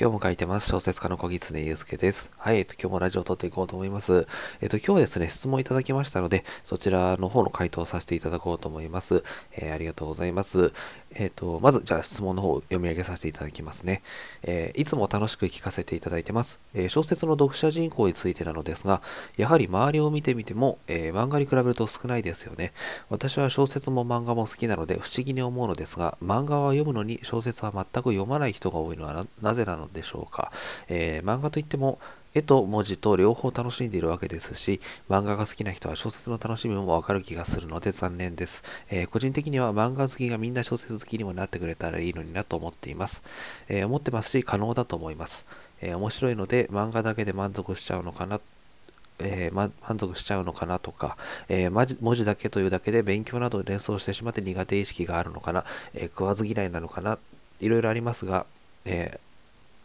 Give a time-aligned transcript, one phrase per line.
[0.00, 0.68] 今日も書いてます。
[0.68, 2.30] 小説家の小木常祐介です。
[2.36, 4.28] はい、えっと、今日もラジオを撮っていこうと思います。
[4.60, 9.24] えっと、今日はですね、質問いただきましたので、そちらの方の回答をさせていただこうと思います。
[9.50, 10.72] えー、ありがとうございます。
[11.10, 14.02] えっ、と、まず、じゃあ質問の方を読み上げさせていただきますね。
[14.44, 16.60] えー、いつも楽しく聞かせていただいてます。
[16.74, 19.02] えー、小説の読者人口についてなのですが、
[19.36, 22.72] やはり周りを見てみても、え漫画に比べると少ないですよね。
[23.10, 30.52] 私は小説も漫画も好きなので不思議に思うのですが、漫画は読むのに小説は全く読まない人が多いのはなぜなのでしょうか。
[30.88, 31.98] えー、漫画といっても
[32.34, 43.22] 絵と文字と両方楽しんでいるわけですし、漫画が好きな人は小説の楽しみもわかる気がするので残念です、えー、個人的には漫画好きがみんな小説好きにもなってくれたらいいのになと思っています。
[43.68, 45.46] えー、思ってますし、可能だと思います。
[45.80, 48.40] え面白いので漫画だけで満足しちゃうのかな
[49.20, 51.16] えー、満足しちゃうのかなとか、
[51.48, 55.64] えー、文字だけというだけで勉強などを連想してしまって苦手意識があるのかな、
[55.94, 57.18] えー、食わず嫌いなのかな、
[57.60, 58.46] いろいろありますが、
[58.84, 59.18] え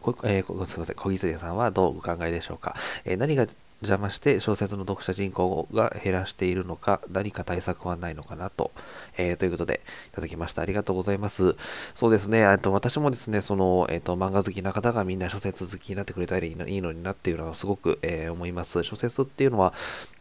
[0.03, 2.75] こえー、すみません、小木杉さんはどうお考えでしょうか？
[3.05, 3.48] えー、何が
[3.82, 8.71] 邪魔して小説の読者人口が減らしているのか、何か対策はないのかなと、
[9.18, 10.62] えー、ということでいただきました。
[10.62, 11.55] ありがとうございます。
[11.95, 18.84] そうですね、と私もですね、その、えっ、と、漫画好きな方がみんな小説好きになってくれたらいいのいいのになっていうのはすごく、え思います。
[18.84, 19.73] 小説っていうのは、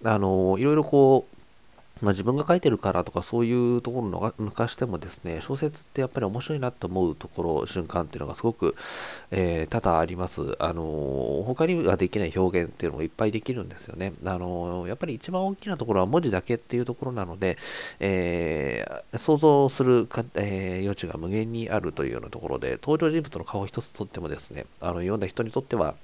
[0.05, 1.42] あのいろいろこう、
[2.03, 8.75] まあ、自分が書いてるからとかそういうところを抜かしてもですね、小説ってやっぱり面白いなと思うところ、瞬間っていうのがすごく、
[9.31, 10.57] えー、多々あります。
[10.59, 14.15] あのー、他にはできない表現っていうのもいっぱいできるんですよね。
[14.25, 17.57] あのー、やっぱり一番大きなところは文字だけっていうところなので、
[18.01, 25.95] えー、想像するか、え余地が無限にあるというようなところで、登場人物の顔一つとってもですね、あの読んだ人にとっては、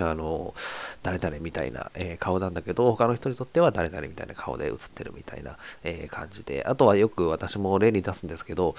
[0.00, 0.54] あの、
[1.02, 8.74] 誰々みたいな、えー、顔なんだけど、他の人にとっては誰々みたいな顔で映ってるみたいな、えー、感じで、あとはよく私も例に出すんですけど、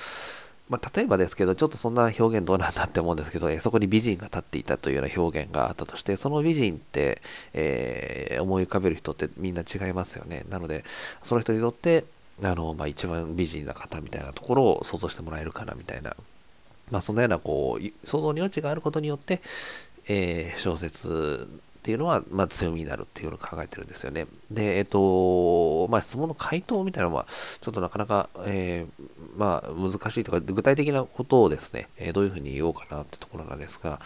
[0.70, 7.24] まあ、例えばですけど、ちょっとそんな表現どうなんだって思うんですけど、えー、そこに美人が立っていたというような表現があったとして、その美人って、
[7.54, 10.46] えー、思い浮かべる人ってみんな違いますよね。
[10.50, 10.86] なので、
[11.24, 12.06] その人にとって、
[12.44, 16.16] あの、まあ、一番美人な方みたいなところを想像してもらえるかなみたいな、
[16.92, 19.42] まあ、そんなような、こう、想像に余地があることによって、
[20.10, 21.48] えー、小説
[21.80, 24.28] っていうのは、まあ、強みになるっていうのを考えてるんですよね。
[24.52, 27.26] で、えっ、と、まあ、質問の回答みたいなのは、
[27.62, 34.02] ちょっとなかなか、えー、まあ、難しいとか、具体的なことをですね、えー、どういうふうに言おうかなってところなんですが、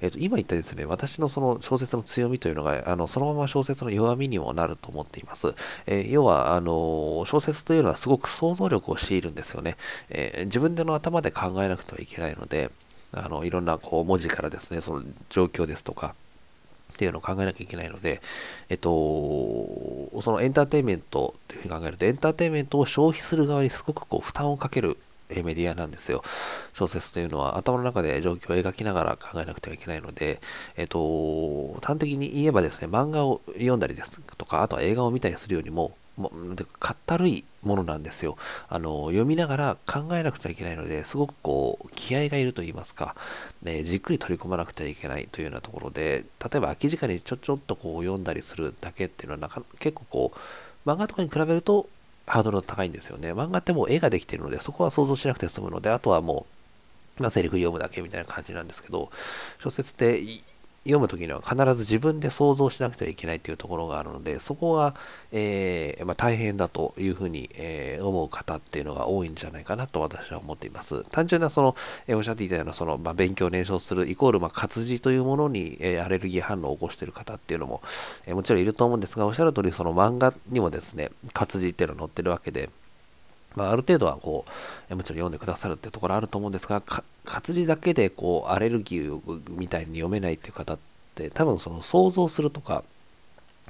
[0.00, 5.54] えっ、と、今言ったですね、私のその小説の強みというのが、あの、そのまま小説の弱みにもなると思っています。
[5.86, 9.76] え要は、あの、小説というのはすごく想像力を強いるんですよね。
[10.08, 12.70] え自分での頭で考えなくてはいけないので、
[13.12, 16.14] あのいろんなこう文字からですね、その状況ですとか、
[16.92, 18.20] っていうのを考えなきゃいけないので、
[18.68, 18.90] えっと、
[20.20, 24.96] そのエンターテインメントっていうふうに考えると、エンターテインメントを消費する側にすごくこう負担をかける
[25.28, 26.24] メディアなんですよ。
[26.74, 30.40] 小説というのは頭の中で状況を描きながら考えなくてはいけないので、
[30.76, 35.96] えっと、端的に言えばですね、漫画を読んだりですとか、あとは映画を見たりするよりも、
[36.78, 38.36] かったるいものなんですよ
[38.68, 39.06] あの。
[39.06, 43.14] 読みながら考えなくちゃいけないので、すごくこう、気合がいると言いますか、
[43.62, 51.88] ね、じっくり取り込まなくちゃいけないというようなところで、例えば空き時間にちょちょっとこう読んだりするだけっていうのはなか結構こう、漫画とかに比べると
[52.26, 53.32] ハードルが高いんですよね。
[53.32, 56.46] 漫画ってもう絵ができてるので、そこは想像しなくて済むので、あとはも
[57.18, 59.10] う、まあ、セリフ読むだけみたいな感じなんですけど、
[59.62, 60.22] 小説って
[60.84, 64.94] 読む時には必ず自分で想像しなくてはいけないというところがあるので、そこが、
[65.32, 71.04] えー、まあ、大変だというふうに、えー、思う方っていうのが多いんじゃないかなと私は思っています。
[71.10, 77.82] 単純なその、えー、おっしゃっていたようなその、まあ、勉強を燃焼するイコール、まあ、活字というものに、えアレルギー反応を起こしている方っていうのも、
[78.26, 82.70] えもちろんいると思うんですが、おっしゃる通りその漫画にもですね、活字っていうのが載ってるわけで、
[83.58, 84.44] まあ、ある程度はこ
[84.90, 86.82] う、もちろん読んでくださるっていうところあると思うんですが、
[87.28, 90.78] 活字だけでこうアレルギーみたいに読めないっていう方っ
[91.14, 92.84] て多分その想像するとか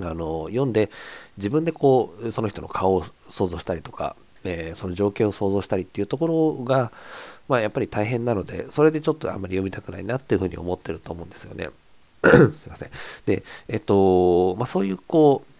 [0.00, 0.90] あの読んで
[1.36, 6.92] 自分でこうその人の顔を想像したりとか、えー、その情景を想像したりっていうところが、
[7.48, 11.70] まあ、やっぱり大変なのでそれでちょっとあんまり読みたくないなっていうふうに思ってると思うんですよね。
[12.22, 12.90] すいません。
[13.26, 15.57] で、えっと、まあ、そういうこう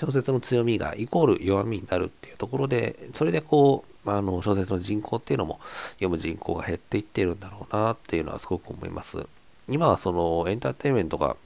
[0.00, 5.60] 小説の強みがイコール弱みになるっていうところで、それでこう、あの小説の人口っていうのも
[5.96, 9.26] 読む人口が減っていってるんだろうなっていうのはすごく思います。
[9.68, 11.36] 今はそのエンターテインメントが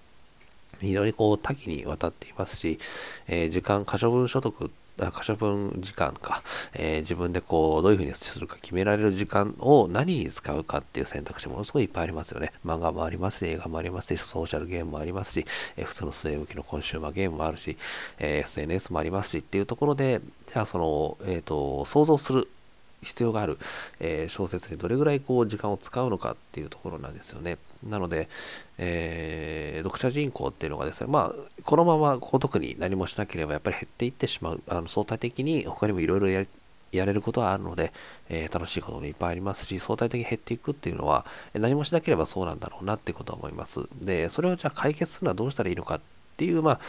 [0.81, 2.79] 非常にこう多岐にわたっていますし、
[3.27, 6.43] えー、時間、可処分所得っ可処分時間か、
[6.73, 12.53] えー、自分でこう、どういうふうにするか決められる時間を何に使うかっていう選択肢ものすごいいっぱいありますよね。
[12.65, 15.47] 漫画もありますし、映画もありますし、ソーシャルゲームもありますし、
[15.77, 17.77] えー、普通の据え置きのコンシューマーゲームもあるし、
[18.19, 22.49] えー、SNS もありますしっていうところで、じゃあその、えっ、と、想像する
[23.03, 23.59] 必要がある、
[24.01, 27.59] え、小説にどれぐらいこう時間を使うのかっていうところなんですよね。
[27.85, 28.29] なので、
[28.79, 36.47] えー、読者人口っていうのがですね、まあ、このままこう特に何もしなければやっぱり減っていってしまう、あの相対的に他にもいろいろや
[37.07, 37.93] れることはあるので、
[38.29, 43.81] えー、楽しいこともいっぱいありますし、相対的に減っていくっていうのは、何もしなければそうなんだろうなってことは思います。
[44.01, 46.01] で、それをじゃあ解決するのはどうしたらいいのかっ
[46.37, 46.81] ていう、ま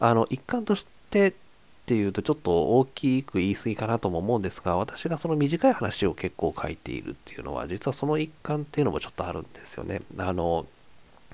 [0.00, 1.34] あ、あの、一環として
[1.82, 10.00] っていうとちょっと大きく言い過ぎかなとも思うんですが、私がその短い話を結構書いているっていうのは、実はその一環っていうのもちょっとあるんですよね。
[10.16, 10.66] あの、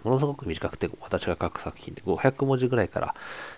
[0.04, 3.14] ものすごく短くて、私が書く作品って500文字ぐらいから、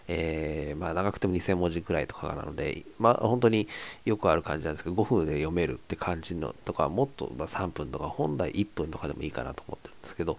[0.09, 3.69] えー、まあ長くても2000文字ぐらいとかなので、まあ本当に
[4.05, 10.39] よくある感じなんですけど、5分で読めるって感じのとか、もっとま3分とか、本来1分とかでもいいかなと思ってるんですけど、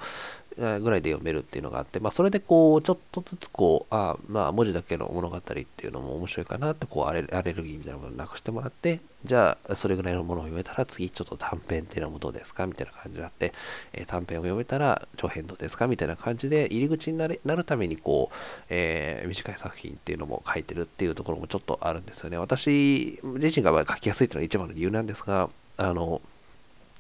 [0.58, 13.54] ぐらいで読めるっていうのがあって、まあ、それでこう、ちょっとずつこう、あまあ、文字だけの物語っていうのも面白いかなって、こうアレ、アレルギーみたいなものをなくしてもらって、じゃあ、それぐらいのものを読めたら、次、ちょっと短編っていうのもどうですかみたいな感じになって、
[13.94, 18.36] えー、短編を読めたら、長編どうですかみたいな感じで、入り口になるなるために、こう、
[18.70, 22.38] えー、短い作品っていうのも書いてるっていうところもちょっとあるんですよね。
[22.38, 26.22] 私自身が書きやすいっていうのが一番の理由なんですが、あの、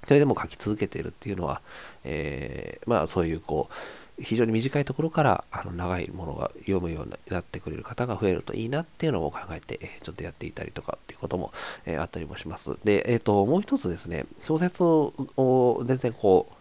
[0.07, 1.62] それでも書き続けているっていうのは、
[2.03, 3.74] えー、まあそういうこう、
[4.21, 11.51] 非常に短いところからあの長いものが読むようになってくれる方が増えるといいなっていうのを考えて、ちょっとやっていたりとかっていうことも、
[11.86, 12.77] えあったりもします。
[12.83, 16.61] で、えっ、と、もう一つですね、小説を全然こう、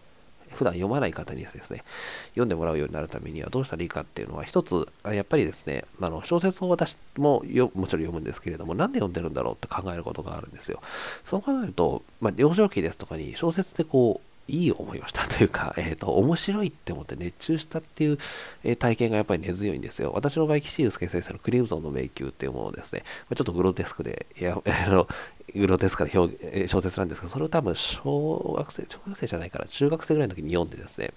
[0.53, 1.83] 普段読まない方にですね、
[2.29, 10.81] 読んでもらうようになるためにはどうしたらいいかっていうのは、一つ、やっぱりですね、あの小説を私もよもちろん読むんですけれども、なんで読んでるんだろうって考えることがあるんですよ。
[11.23, 18.17] そう考えると、まあ、幼少期ですとかに小説でこう、いい思いをしたというか、 えっ、ー、と、面白いって思って熱中したっていう、
[18.63, 20.11] えー、体験がやっぱり根強いんですよ。
[20.13, 23.03] 私の場合、岸優介先生のクリムゾンの迷宮っていうものをですね、
[23.35, 25.07] ちょっとグロテスクで、いや、 あの、
[25.55, 31.13] グロテスクな表小説なんですけど、それを多分小学生、小学生じゃないから、中学生ぐらいの時に読んでですね、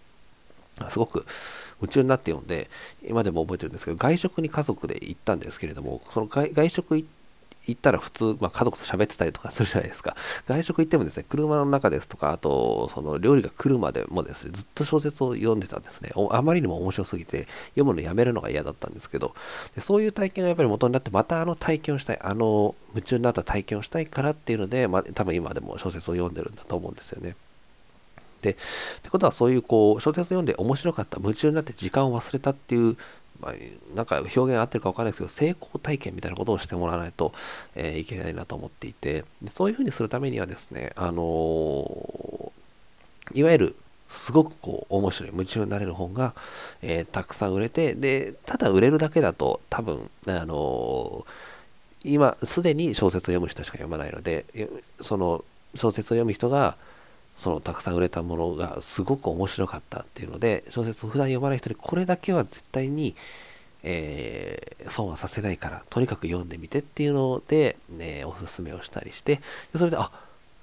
[0.91, 1.25] すごく
[1.81, 2.69] 夢中になって読んで、
[3.07, 7.07] 今でも覚えてるんですけど、外食に家族で行ったんですけれども、その外食行
[7.67, 10.17] 行ったら普通、まあ、家族と喋ってたりとかするじゃないですか。
[10.47, 16.13] 外食行ってもですね、車の中ですとか、あと、その料理が来るまでもですね、ずっと小説を読んでたんですね。
[16.31, 19.35] あまりにも面白すぎて、読むのやめるのが嫌だったんですけど、
[19.75, 27.37] でそういう体験がやっぱり元になって、またあの体験をしたい、あの夢中になった体験をしたいからっていうので、まあ、多分今でも小説を読んでるんだと思うんですよね。
[28.43, 28.55] で、っ
[29.03, 32.97] てことはそういうこう小説を読んで面白かった、夢中になって時間を忘れたっていう
[33.41, 33.55] まあ、
[33.95, 37.33] なんか表現合ってるか分かんないですけど、成功体験みたいなことをしてもらわないと、
[37.75, 43.77] えー、いけないなと思っていて、そういうふうにするためにはですね、あのー、いわゆる
[44.09, 46.35] すごくこう面白い、夢中になれる本が、
[46.83, 51.27] えー、たくさん売れて、で、ただ売れるだけだと多分、あの
[52.05, 54.45] 今、すでに小説を読む人しか読まないので、
[55.01, 55.45] その
[55.75, 56.77] 小説を読む人が、
[57.37, 63.17] そのたくさん売れたものがすごく面白かったっていうので小説を普段読まない人にこれだけは絶対に、
[63.83, 69.37] えー、損はさせないからとにかく読んでみてっていうので、ね、おすすめをしたりして
[69.73, 70.11] でそれであ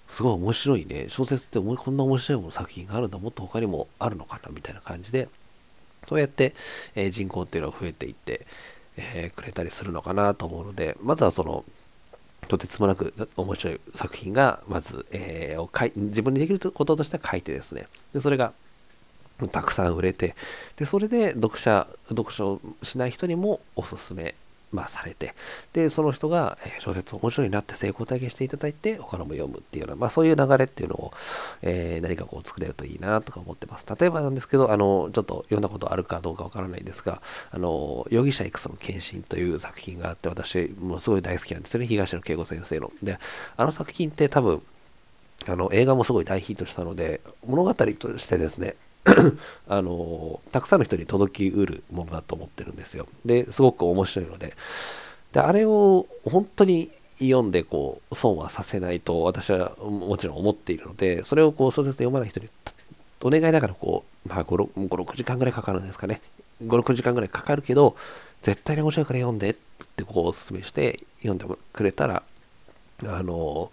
[0.07, 1.05] すごい面白いね。
[1.07, 3.17] 小説ってこんな面白いもの作品があるんだ。
[3.17, 5.29] もっと他にもあるのかなみたいな感じで
[6.09, 6.53] そうやって、
[6.95, 8.45] えー、人口っていうのが増えていって、
[8.97, 11.63] えー、くれたりするのかなと思うのでまずはその
[12.47, 18.53] とてつもなく面白い作品が、まず、えー、をかい自分にできることとしては書いてですね、でそれが
[19.51, 20.35] たくさん売れて、
[20.75, 24.35] でそれで読者、読書しない人にもおすすめ
[24.71, 25.35] まあ、されて、
[25.73, 31.13] で、その人が小説面白いなって成功体験していただいて、他のも読むっていうような、まあ、そういう流れっていうのを、
[31.61, 33.85] えー、何かこう作れるといいなとか思ってます。
[33.99, 42.91] 例えばなんですけど、あの、ちょっと読んだことあるかどうかわからないんですが、あの、容疑者 X の献身という作品があって、私、もうすごい大好きなんですよね、東野圭吾先生の。
[43.03, 43.19] で、
[43.57, 44.61] あの作品って多分、
[45.47, 47.85] あの映画もすごい大ヒットしたので、物語と
[48.17, 48.75] してですね、
[49.67, 53.07] あのたくさんの人に届きうるものだと思ってるんですよ。
[53.25, 54.55] ですごく面白いので
[55.31, 62.49] であれを本当に読んでこう損はさせないと私はもちろん思っているのでそれをこう小説読まない人に
[63.23, 66.21] お願いだからこう、まあ、5、6時間ぐらいかかるんですかね
[66.63, 67.95] 56時間ぐらいかかるけど
[68.41, 69.55] 絶対に面白いから読んでっ
[69.95, 72.23] てこうお勧めして読んでくれたら
[73.05, 73.71] あの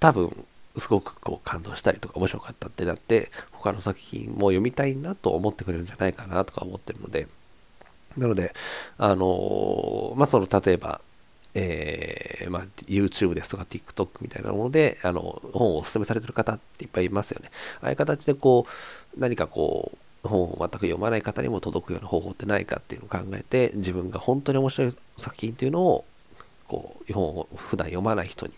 [0.00, 0.44] 多分
[0.76, 7.28] すごくこう感動したりとか面白かったってなって他の作品も読みたいなと思ってくれるんじゃないかなとか思ってるので。
[8.16, 8.54] なので
[8.96, 11.00] あのまあその例えば
[11.54, 17.50] えー、まあ、YouTube ですとか TikTok みたいなものであの本をお勧めされてる方っていっぱいいますよね。
[17.80, 18.66] ああいう形でこ
[19.16, 19.92] う何かこ
[20.24, 26.04] う本を全く読まない方にも届くような方法ってないかっていうのを考えて自分が本当に面白い作品っていうのを
[26.68, 28.52] こう、本を普段読まない人に、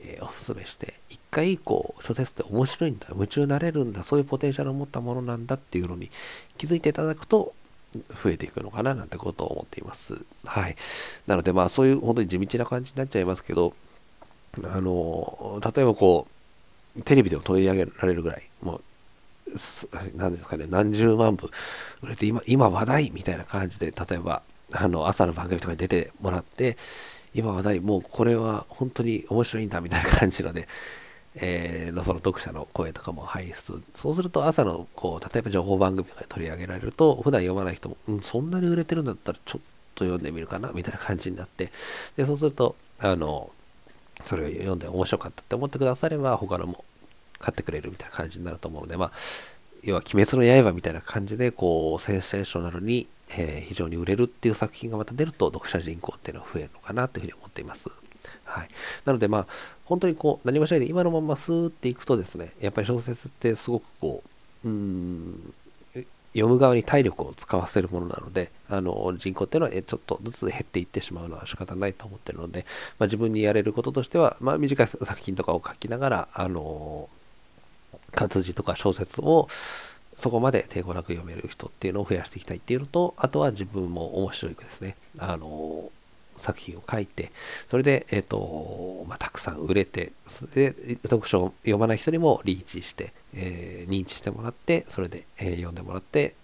[0.00, 6.10] えー、おすすめして、一回、こう、小説って面白いんだ、夢中になれるんだ、そういうポテンシャルを持ったものなんだっていうのに
[6.56, 7.54] 気づいていただくと、
[8.22, 10.22] 増えていくのかななんてことを思っています。
[10.44, 10.76] はい。
[11.26, 13.74] なので、まあ、そういう本当に地道な感じになっちゃいますけど、
[14.64, 16.26] あの、例えばこ
[16.96, 18.82] う、テレビでも取り上げられるぐらい、もう、
[20.16, 21.50] 何ですかね、何十万部
[22.02, 26.76] 売れて今、今話題みたいな感じで、例えば、あの、朝の番組とかに出てもらって、
[27.34, 30.68] 今話題、もうこれは本当に面白いんだみたいな感じので、
[31.40, 33.80] えー、のその読者の声とかも排出。
[33.94, 39.60] そうすると朝の、こう、例えば情報番組とかで取り上げられると、普段読まない人も、うん、そんなに売れてるんだったらちょっ
[39.94, 41.70] と読んでみるかなみたいな感じになって、
[42.16, 43.52] で、そうすると、あの、
[44.24, 46.84] それを読んで面白かったって思ってくだされば、他のも
[47.38, 49.12] 買ってくれるみたいな感じになると思うので、まあ、
[49.82, 57.90] 要は鬼滅の刃みたいな感じで、こう、センセーショナルに、えー、非常に売れるっていう作品がまた出ると、読者人口っていうのは増えるのかなというふうに思っています。
[58.44, 58.68] はい。
[59.04, 59.46] なので、まあ、
[59.84, 64.22] 本当にこう、何もしないで今のままスーっていくとですね、やっぱり小説ってすごくこ
[64.64, 65.54] う、うん、
[66.32, 72.64] 読む側に体力を使わせるものなので、あの人口っていうのはちょっとずつ減っていってしまうのは仕方ないと思ってるので、
[72.98, 77.08] まあ、自分にやれることとしては、まあ、短い作品とかを書きながら、あの
[78.12, 79.48] 活字とか小説を
[80.18, 84.96] そこまで抵抗なく読める人っていうのを増やしていきたいっていうのと、あとは自分も面白いですね。
[85.16, 85.92] あの
[86.36, 87.30] 作品を書いて、
[87.68, 96.34] それで、えっ、ー、と、まあ、たくさん売れて、それで読書を読まない人にもリーチして、えー、認知してもらって、それで、えー、読んでもらって、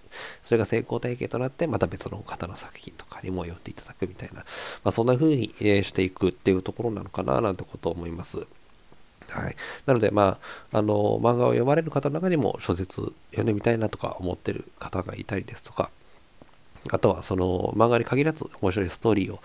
[0.44, 4.44] それが成功体験となって、また別の方の作品とかにも読んでいただくみたいな、
[4.84, 8.46] まあ、そんな風に、えしていくっていうところなのかな、なんてことを思います。
[9.30, 9.56] はい。
[9.86, 10.38] なので、ま
[10.72, 15.90] あ、あの、漫画を読まれる方の中にも小説読んでみたいなとか思ってる方がいたりですとか、
[16.90, 19.40] あとはその漫画に限らず面白いストーリーを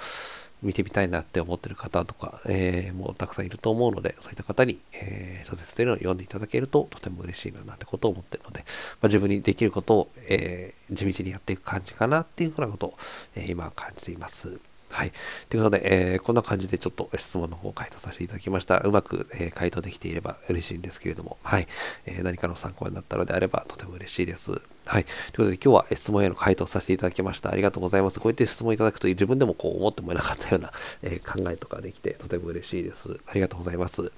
[0.61, 8.65] 見てみたいなって思ってる方とか、えー、もうたくさんいると思うので、そういった方に、えー、小説というのを読んでいただけるととても嬉しいななんてことを思ってるので、ま
[9.03, 12.93] あ、自分にできることを、えー、地道にやっていく感じかなっていうふうなことを、
[13.35, 14.59] えー、今感じています。
[14.91, 15.11] はい。
[15.49, 18.79] ということで、えー、こんな感じでちょっと質問の方を回答させていただきました。
[18.79, 21.67] うまく、えー、回答できていれば嬉しいんですけれども、はい。
[22.05, 24.51] えー、何かの参考になったのであればとても嬉しいです。
[24.85, 25.05] はい。
[25.05, 27.51] ということで、今日は質問への回答させていただきました。
[27.51, 28.19] ありがとうございます。
[28.19, 30.71] こうやって質問いただくと自分でもこう思ってもいなかったような、
[31.03, 33.19] え考えとかできてとても嬉しいです。
[33.27, 34.11] ありがとうございます。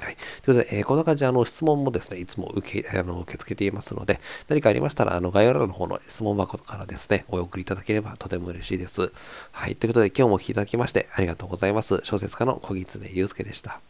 [0.00, 0.16] はい。
[0.42, 9.10] ということで、えー、こんな感じで、あの、質問もですね、いつも受け、あの、受け付けていますので、何かありましたら、あの、概要欄の方の質問箱からですね、お送りいただければとても嬉しいです。
[9.50, 9.74] はい。
[9.74, 12.00] ということで、今日もお聴きいただきまして、ありがとうございます。
[12.04, 13.80] 小説家の小木常祐介でした。